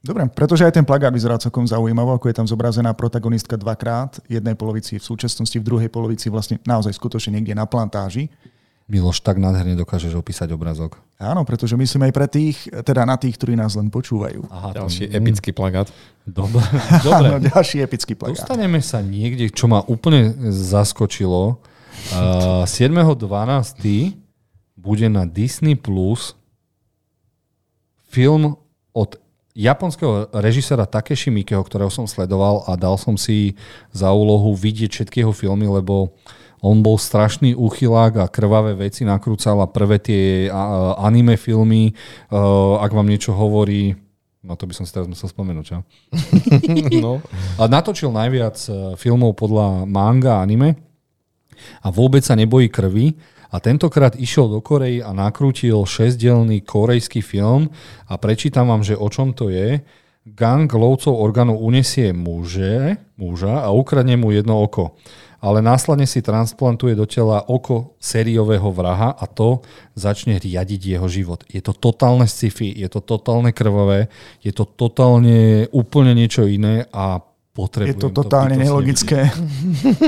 Dobre, 0.07 0.23
pretože 0.31 0.63
aj 0.63 0.79
ten 0.79 0.87
plagát 0.87 1.11
vyzerá 1.11 1.35
celkom 1.37 1.67
zaujímavo, 1.67 2.15
ako 2.15 2.31
je 2.31 2.37
tam 2.39 2.47
zobrazená 2.47 2.95
protagonistka 2.95 3.59
dvakrát, 3.59 4.23
jednej 4.31 4.55
polovici 4.55 4.97
v 4.97 5.05
súčasnosti, 5.05 5.59
v 5.59 5.67
druhej 5.67 5.91
polovici 5.91 6.31
vlastne 6.31 6.63
naozaj 6.63 6.95
skutočne 6.95 7.35
niekde 7.35 7.59
na 7.59 7.67
plantáži. 7.67 8.31
Miloš, 8.87 9.19
tak 9.19 9.43
nádherne 9.43 9.75
dokážeš 9.75 10.15
opísať 10.15 10.55
obrazok. 10.55 11.03
Áno, 11.19 11.43
pretože 11.43 11.75
myslím 11.75 12.07
aj 12.07 12.13
pre 12.15 12.27
tých, 12.31 12.71
teda 12.71 13.03
na 13.03 13.19
tých, 13.19 13.35
ktorí 13.35 13.59
nás 13.59 13.75
len 13.75 13.91
počúvajú. 13.91 14.47
Aha, 14.47 14.79
Ďalší 14.79 15.11
to- 15.11 15.15
epický 15.19 15.51
plagát. 15.51 15.91
Dobre, 16.23 16.63
dobre. 17.03 17.27
Áno, 17.35 17.43
ďalší 17.43 17.83
epický 17.83 18.15
plagát. 18.15 18.39
Dostaneme 18.47 18.79
sa 18.79 19.03
niekde, 19.03 19.51
čo 19.51 19.67
ma 19.67 19.83
úplne 19.91 20.31
zaskočilo. 20.55 21.59
Uh, 22.15 22.63
7.12. 22.63 23.27
bude 24.79 25.07
na 25.11 25.27
Disney 25.27 25.75
Plus 25.75 26.39
film 28.07 28.55
od 28.95 29.19
japonského 29.57 30.29
režisera 30.37 30.85
Takeshi 30.85 31.33
Mikeho, 31.33 31.65
ktorého 31.65 31.89
som 31.89 32.05
sledoval 32.05 32.69
a 32.69 32.77
dal 32.77 33.01
som 33.01 33.17
si 33.17 33.57
za 33.89 34.13
úlohu 34.13 34.53
vidieť 34.53 34.93
všetky 34.93 35.25
jeho 35.25 35.33
filmy, 35.33 35.65
lebo 35.65 36.13
on 36.61 36.85
bol 36.85 37.01
strašný 37.01 37.57
úchylák 37.57 38.21
a 38.21 38.31
krvavé 38.33 38.77
veci 38.77 39.09
nakrúcal 39.09 39.61
a 39.65 39.71
prvé 39.71 39.97
tie 40.01 40.53
anime 41.01 41.41
filmy, 41.41 41.93
uh, 42.33 42.81
ak 42.81 42.93
vám 42.93 43.09
niečo 43.09 43.33
hovorí, 43.33 43.97
no 44.45 44.57
to 44.57 44.69
by 44.69 44.73
som 44.77 44.85
si 44.85 44.93
teraz 44.93 45.09
musel 45.09 45.29
spomenúť, 45.29 45.65
čo? 45.65 45.79
no. 47.05 47.25
A 47.61 47.67
natočil 47.67 48.15
najviac 48.15 48.57
e, 48.71 48.95
filmov 48.95 49.35
podľa 49.35 49.91
manga 49.91 50.39
a 50.39 50.47
anime 50.47 50.79
a 51.83 51.91
vôbec 51.91 52.23
sa 52.23 52.39
nebojí 52.39 52.71
krvi. 52.71 53.19
A 53.51 53.63
tentokrát 53.63 54.19
išiel 54.19 54.51
do 54.51 54.59
Korei 54.59 54.99
a 54.99 55.15
nakrútil 55.15 55.79
šesťdielný 55.87 56.67
korejský 56.67 57.23
film 57.23 57.71
a 58.11 58.15
prečítam 58.19 58.71
vám, 58.71 58.83
že 58.83 58.99
o 58.99 59.07
čom 59.07 59.31
to 59.37 59.51
je. 59.53 59.83
Gang 60.27 60.67
lovcov 60.67 61.15
orgánov 61.15 61.63
unesie 61.63 62.11
muže, 62.11 62.99
muža 63.15 63.63
a 63.63 63.71
ukradne 63.71 64.19
mu 64.19 64.35
jedno 64.35 64.59
oko. 64.59 64.99
Ale 65.39 65.63
následne 65.63 66.09
si 66.09 66.19
transplantuje 66.19 66.99
do 66.99 67.07
tela 67.07 67.47
oko 67.47 67.95
sériového 68.03 68.75
vraha 68.75 69.15
a 69.15 69.25
to 69.31 69.63
začne 69.95 70.43
riadiť 70.43 70.99
jeho 70.99 71.07
život. 71.07 71.47
Je 71.47 71.63
to 71.63 71.71
totálne 71.71 72.27
sci-fi, 72.27 72.75
je 72.75 72.89
to 72.91 72.99
totálne 72.99 73.55
krvavé, 73.55 74.11
je 74.43 74.51
to 74.51 74.67
totálne 74.67 75.71
úplne 75.71 76.19
niečo 76.19 76.51
iné 76.51 76.91
a 76.91 77.23
potrebujem 77.57 77.97
Je 77.97 78.03
to 78.05 78.13
totálne 78.13 78.61
bytostne 78.61 78.69
nelogické. 78.69 79.21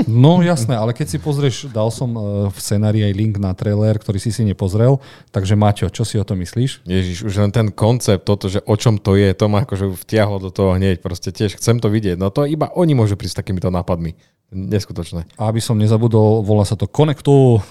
No 0.05 0.45
jasné, 0.45 0.77
ale 0.77 0.93
keď 0.93 1.07
si 1.09 1.17
pozrieš, 1.17 1.55
dal 1.73 1.89
som 1.89 2.13
e, 2.13 2.21
v 2.53 2.57
scenárii 2.61 3.01
aj 3.01 3.13
link 3.17 3.35
na 3.41 3.57
trailer, 3.57 3.97
ktorý 3.97 4.21
si 4.21 4.29
si 4.29 4.45
nepozrel, 4.45 5.01
takže 5.33 5.57
Maťo, 5.57 5.89
čo 5.89 6.05
si 6.05 6.21
o 6.21 6.25
tom 6.27 6.37
myslíš? 6.45 6.85
Ježiš, 6.85 7.25
už 7.25 7.33
len 7.41 7.49
ten 7.49 7.73
koncept, 7.73 8.29
toto, 8.29 8.45
že 8.45 8.61
o 8.69 8.75
čom 8.77 9.01
to 9.01 9.17
je, 9.17 9.33
to 9.33 9.49
ma 9.49 9.65
akože 9.65 9.89
vtiahlo 10.05 10.37
do 10.37 10.53
toho 10.53 10.77
hneď. 10.77 11.01
Proste 11.01 11.33
tiež 11.33 11.57
chcem 11.57 11.81
to 11.81 11.89
vidieť. 11.89 12.21
No 12.21 12.29
to 12.29 12.45
iba 12.45 12.69
oni 12.77 12.93
môžu 12.93 13.17
prísť 13.17 13.33
s 13.33 13.39
takýmito 13.41 13.73
nápadmi. 13.73 14.13
Neskutočné. 14.49 15.29
A 15.37 15.53
aby 15.53 15.61
som 15.61 15.77
nezabudol, 15.77 16.41
volá 16.41 16.65
sa 16.65 16.73
to 16.73 16.89
Connectu. 16.89 17.61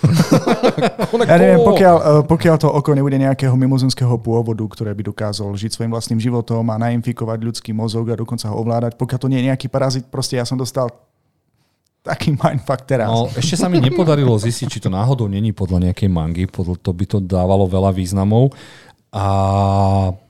Ja 1.27 1.35
neviem, 1.35 1.59
pokiaľ, 1.67 1.97
eh, 1.99 2.23
pokiaľ 2.23 2.55
to 2.63 2.69
oko 2.71 2.95
nebude 2.95 3.19
nejakého 3.19 3.51
mimozemského 3.59 4.15
pôvodu, 4.23 4.63
ktoré 4.63 4.95
by 4.95 5.11
dokázal 5.11 5.51
žiť 5.59 5.75
svojim 5.75 5.91
vlastným 5.91 6.23
životom 6.23 6.63
a 6.71 6.79
nainfikovať 6.79 7.39
ľudský 7.43 7.75
mozog 7.75 8.15
a 8.15 8.15
dokonca 8.15 8.47
ho 8.47 8.63
ovládať, 8.63 8.95
pokiaľ 8.95 9.19
to 9.19 9.27
nie 9.27 9.43
je 9.43 9.49
nejaký 9.51 9.68
parazit, 9.69 10.09
proste 10.09 10.41
ja 10.41 10.45
som 10.49 10.57
dostal 10.57 10.89
taký 12.03 12.33
mindfuck 12.33 12.89
teraz. 12.89 13.09
No, 13.09 13.29
ešte 13.37 13.61
sa 13.61 13.69
mi 13.69 13.79
nepodarilo 13.85 14.33
zistiť, 14.41 14.67
či 14.67 14.81
to 14.81 14.89
náhodou 14.89 15.29
není 15.29 15.53
podľa 15.53 15.91
nejakej 15.91 16.09
mangy, 16.09 16.45
podľa 16.49 16.81
to 16.81 16.91
by 16.97 17.05
to 17.05 17.19
dávalo 17.21 17.69
veľa 17.69 17.93
významov. 17.93 18.57
A 19.09 19.25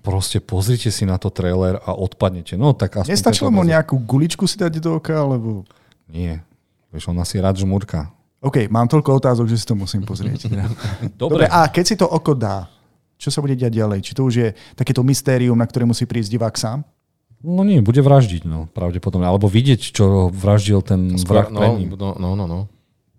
proste 0.07 0.38
pozrite 0.38 0.95
si 0.95 1.02
na 1.02 1.18
to 1.18 1.35
trailer 1.35 1.83
a 1.83 1.99
odpadnete. 1.99 2.54
No 2.54 2.71
tak 2.75 3.02
aspoň 3.02 3.11
Nestačilo 3.11 3.50
mu 3.50 3.66
nejakú 3.66 3.99
guličku 3.99 4.47
si 4.47 4.54
dať 4.54 4.78
do 4.78 5.02
oka, 5.02 5.18
alebo... 5.18 5.66
Nie. 6.07 6.47
Vieš, 6.95 7.11
on 7.11 7.18
asi 7.18 7.42
rád 7.42 7.59
žmurka. 7.59 8.07
OK, 8.38 8.71
mám 8.71 8.87
toľko 8.87 9.18
otázok, 9.18 9.50
že 9.50 9.59
si 9.59 9.66
to 9.66 9.75
musím 9.75 10.07
pozrieť. 10.07 10.47
Dobre, 11.21 11.50
a 11.50 11.66
keď 11.66 11.85
si 11.85 11.95
to 11.99 12.07
oko 12.07 12.38
dá, 12.38 12.71
čo 13.18 13.35
sa 13.35 13.42
bude 13.42 13.59
diať 13.59 13.83
ďalej? 13.83 13.99
Či 13.99 14.12
to 14.14 14.23
už 14.23 14.35
je 14.38 14.49
takéto 14.78 15.02
mystérium, 15.02 15.59
na 15.59 15.66
ktoré 15.66 15.83
musí 15.83 16.07
prísť 16.07 16.38
divák 16.38 16.54
sám? 16.54 16.87
No 17.38 17.62
nie, 17.62 17.78
bude 17.78 18.02
vraždiť, 18.02 18.42
no, 18.45 18.66
pravdepodobne. 18.75 19.26
Alebo 19.30 19.47
vidieť, 19.47 19.95
čo 19.95 20.26
vraždil 20.35 20.83
ten 20.83 21.14
vrah 21.23 21.47
Skôr, 21.47 21.54
pred 21.54 21.54
no, 21.54 21.78
ním. 21.78 21.90
no, 21.95 22.11
no, 22.18 22.30
no, 22.35 22.45
no. 22.50 22.61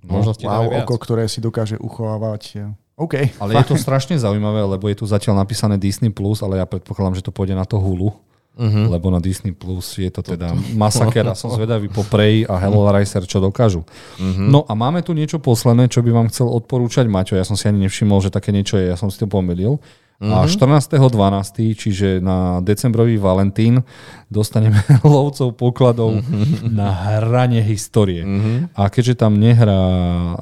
Možnosti 0.04 0.44
Wow, 0.44 0.72
oko, 0.84 0.96
ktoré 1.00 1.28
si 1.28 1.40
dokáže 1.40 1.76
uchovávať. 1.80 2.76
OK. 3.00 3.32
Ale 3.40 3.52
je 3.64 3.66
to 3.72 3.76
strašne 3.80 4.20
zaujímavé, 4.20 4.60
lebo 4.64 4.92
je 4.92 5.00
tu 5.00 5.06
zatiaľ 5.08 5.40
napísané 5.40 5.80
Disney+, 5.80 6.12
Plus, 6.12 6.44
ale 6.44 6.60
ja 6.60 6.68
predpokladám, 6.68 7.16
že 7.16 7.24
to 7.24 7.32
pôjde 7.32 7.56
na 7.56 7.64
to 7.64 7.80
Hulu. 7.80 8.12
Uh-huh. 8.60 8.92
Lebo 8.92 9.08
na 9.08 9.24
Disney 9.24 9.56
Plus 9.56 9.96
je 9.96 10.12
to 10.12 10.20
teda 10.20 10.52
masaker 10.76 11.24
a 11.24 11.32
som 11.32 11.48
zvedavý 11.48 11.88
po 11.88 12.04
Prey 12.04 12.44
a 12.44 12.60
Hello 12.60 12.84
Racer, 12.92 13.24
čo 13.24 13.40
dokážu. 13.40 13.88
Uh-huh. 14.20 14.52
No 14.52 14.68
a 14.68 14.76
máme 14.76 15.00
tu 15.00 15.16
niečo 15.16 15.40
posledné, 15.40 15.88
čo 15.88 16.04
by 16.04 16.12
vám 16.12 16.28
chcel 16.28 16.52
odporúčať 16.52 17.08
Maťo. 17.08 17.40
Ja 17.40 17.48
som 17.48 17.56
si 17.56 17.72
ani 17.72 17.88
nevšimol, 17.88 18.20
že 18.20 18.36
také 18.36 18.52
niečo 18.52 18.76
je, 18.76 18.92
ja 18.92 19.00
som 19.00 19.08
si 19.08 19.16
to 19.16 19.32
pomýlil. 19.32 19.80
A 20.20 20.44
14.12., 20.44 21.80
čiže 21.80 22.20
na 22.20 22.60
decembrový 22.60 23.16
Valentín, 23.16 23.88
dostaneme 24.28 24.84
lovcov 25.08 25.56
pokladov 25.56 26.20
na 26.68 26.92
hranie 26.92 27.64
histórie. 27.64 28.28
A 28.76 28.92
keďže 28.92 29.24
tam 29.24 29.40
nehrá 29.40 29.80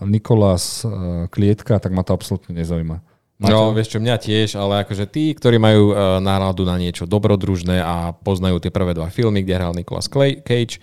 Nikolás 0.02 0.82
eh, 0.82 1.30
Klietka, 1.30 1.78
tak 1.78 1.94
ma 1.94 2.02
to 2.02 2.18
absolútne 2.18 2.58
nezaujíma. 2.58 3.06
No, 3.38 3.70
vieš 3.70 3.94
čo, 3.94 4.00
mňa 4.02 4.18
tiež, 4.18 4.58
ale 4.58 4.82
akože 4.82 5.06
tí, 5.14 5.30
ktorí 5.38 5.62
majú 5.62 5.94
uh, 5.94 6.18
náladu 6.18 6.66
na 6.66 6.74
niečo 6.74 7.06
dobrodružné 7.06 7.78
a 7.86 8.10
poznajú 8.10 8.58
tie 8.58 8.74
prvé 8.74 8.98
dva 8.98 9.14
filmy, 9.14 9.46
kde 9.46 9.62
hral 9.62 9.78
Nicolas 9.78 10.10
Cage, 10.10 10.82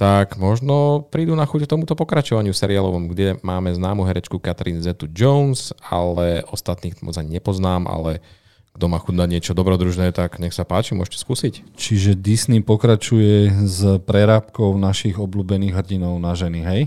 tak 0.00 0.40
možno 0.40 1.04
prídu 1.12 1.36
na 1.36 1.44
chuť 1.44 1.68
tomuto 1.68 1.92
pokračovaniu 1.92 2.56
seriálovom, 2.56 3.12
kde 3.12 3.36
máme 3.44 3.68
známu 3.68 4.08
herečku 4.08 4.40
Catherine 4.40 4.80
Zeta-Jones, 4.80 5.76
ale 5.84 6.40
ostatných 6.48 7.04
moc 7.04 7.20
ani 7.20 7.36
nepoznám, 7.36 7.84
ale 7.84 8.24
kto 8.72 8.88
má 8.88 8.96
chuť 8.96 9.12
na 9.12 9.28
niečo 9.28 9.52
dobrodružné, 9.52 10.16
tak 10.16 10.40
nech 10.40 10.56
sa 10.56 10.64
páči, 10.64 10.96
môžete 10.96 11.20
skúsiť. 11.20 11.76
Čiže 11.76 12.16
Disney 12.16 12.64
pokračuje 12.64 13.52
s 13.68 14.00
prerábkou 14.08 14.72
našich 14.80 15.20
obľúbených 15.20 15.76
hrdinov 15.76 16.16
na 16.16 16.32
ženy, 16.32 16.64
hej? 16.64 16.80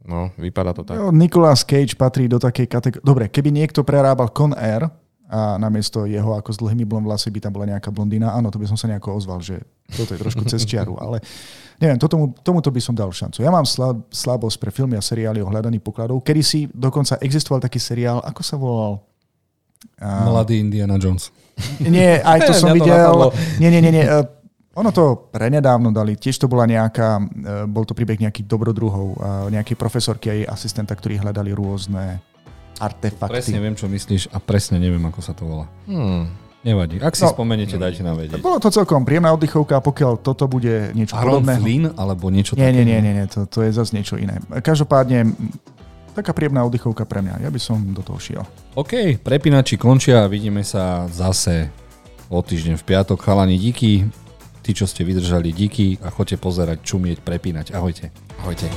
No, 0.00 0.32
vypadá 0.40 0.72
to 0.72 0.80
tak. 0.80 0.96
Nicolas 1.12 1.60
Cage 1.60 1.92
patrí 1.92 2.24
do 2.24 2.40
takej 2.40 2.72
kategórie... 2.72 3.04
Dobre, 3.04 3.28
keby 3.28 3.52
niekto 3.52 3.84
prerábal 3.84 4.32
Con 4.32 4.56
Air 4.56 4.88
a 5.24 5.56
namiesto 5.56 6.04
jeho 6.04 6.36
ako 6.36 6.52
s 6.52 6.58
dlhými 6.60 6.84
blond 6.84 7.08
vlasy 7.08 7.32
by 7.32 7.40
tam 7.40 7.52
bola 7.56 7.64
nejaká 7.72 7.88
blondína, 7.88 8.30
áno, 8.30 8.52
to 8.52 8.60
by 8.60 8.68
som 8.68 8.76
sa 8.76 8.86
nejako 8.86 9.16
ozval, 9.16 9.40
že 9.40 9.56
toto 9.88 10.12
je 10.12 10.20
trošku 10.20 10.44
cez 10.44 10.68
čiaru, 10.68 11.00
ale 11.00 11.24
neviem, 11.80 11.96
to 11.96 12.04
tomu, 12.06 12.32
tomuto 12.44 12.68
by 12.68 12.80
som 12.80 12.92
dal 12.92 13.08
šancu. 13.08 13.40
Ja 13.40 13.48
mám 13.48 13.64
slab, 13.64 14.04
slabosť 14.12 14.56
pre 14.60 14.70
filmy 14.70 14.94
a 14.94 15.02
seriály 15.02 15.40
o 15.40 15.48
hľadaní 15.48 15.80
pokladov. 15.80 16.20
Kedy 16.20 16.42
si 16.44 16.60
dokonca 16.68 17.16
existoval 17.18 17.64
taký 17.64 17.80
seriál, 17.80 18.20
ako 18.20 18.40
sa 18.44 18.56
volal? 18.56 19.00
A, 20.00 20.28
Mladý 20.28 20.60
Indiana 20.60 21.00
Jones. 21.00 21.32
nie, 21.80 22.20
aj 22.20 22.38
to 22.44 22.52
som 22.60 22.72
to 22.72 22.84
videl. 22.84 22.92
napadlo. 22.92 23.32
Nie, 23.56 23.68
nie, 23.72 23.80
nie, 23.80 23.92
nie. 23.92 24.04
eh, 24.04 24.24
Ono 24.74 24.90
to 24.90 25.30
prenedávno 25.30 25.94
dali, 25.94 26.18
tiež 26.18 26.34
to 26.34 26.50
bola 26.50 26.66
nejaká, 26.66 27.22
e, 27.22 27.22
bol 27.70 27.86
to 27.86 27.94
príbeh 27.94 28.18
nejakých 28.18 28.42
dobrodruhov, 28.50 29.06
e, 29.14 29.18
nejakej 29.54 29.78
profesorky 29.78 30.26
a 30.26 30.34
jej 30.34 30.46
asistenta, 30.50 30.98
ktorí 30.98 31.22
hľadali 31.22 31.54
rôzne 31.54 32.18
artefakty. 32.76 33.32
Presne 33.32 33.58
viem, 33.58 33.72
čo 33.72 33.86
myslíš 33.86 34.30
a 34.30 34.38
presne 34.38 34.76
neviem, 34.76 35.02
ako 35.02 35.20
sa 35.20 35.30
to 35.30 35.44
volá. 35.44 35.66
Hmm. 35.84 36.26
Nevadí. 36.60 36.96
Ak 36.96 37.12
si 37.12 37.20
No. 37.20 37.28
spomeniete, 37.28 37.76
dajte 37.76 38.00
nám 38.00 38.16
vedieť. 38.16 38.40
Bolo 38.40 38.56
to 38.56 38.72
celkom 38.72 39.04
príjemná 39.04 39.30
oddychovka, 39.30 39.78
pokiaľ 39.78 40.16
toto 40.18 40.48
bude 40.48 40.90
niečo 40.92 41.12
Aaron 41.14 41.44
podobného. 41.44 41.60
Flynn 41.60 41.84
alebo 41.92 42.32
niečo 42.32 42.56
Nie, 42.56 42.72
také? 42.72 42.80
nie, 42.80 42.84
nie, 42.86 42.98
nie, 42.98 43.12
nie 43.14 43.26
to, 43.28 43.44
to 43.44 43.60
je 43.60 43.70
zase 43.70 43.92
niečo 43.92 44.16
iné. 44.16 44.40
Každopádne, 44.48 45.28
taká 46.12 46.32
príjemná 46.32 46.64
oddychovka 46.64 47.04
pre 47.04 47.20
mňa. 47.20 47.44
Ja 47.44 47.52
by 47.52 47.60
som 47.60 47.92
do 47.92 48.00
toho 48.00 48.16
šiel. 48.16 48.48
OK, 48.72 49.20
prepínači 49.20 49.76
končia 49.76 50.24
a 50.24 50.30
vidíme 50.30 50.64
sa 50.64 51.04
zase 51.06 51.68
o 52.26 52.40
týždeň 52.40 52.80
v 52.80 52.84
piatok. 52.86 53.20
Chalani, 53.20 53.60
díky. 53.60 54.08
Tí, 54.64 54.72
čo 54.72 54.88
ste 54.88 55.04
vydržali, 55.04 55.52
díky 55.52 56.00
a 56.00 56.08
choďte 56.08 56.40
pozerať, 56.40 56.80
čumieť, 56.80 57.20
prepínať. 57.20 57.76
Ahojte. 57.76 58.08
Ahojte. 58.40 58.72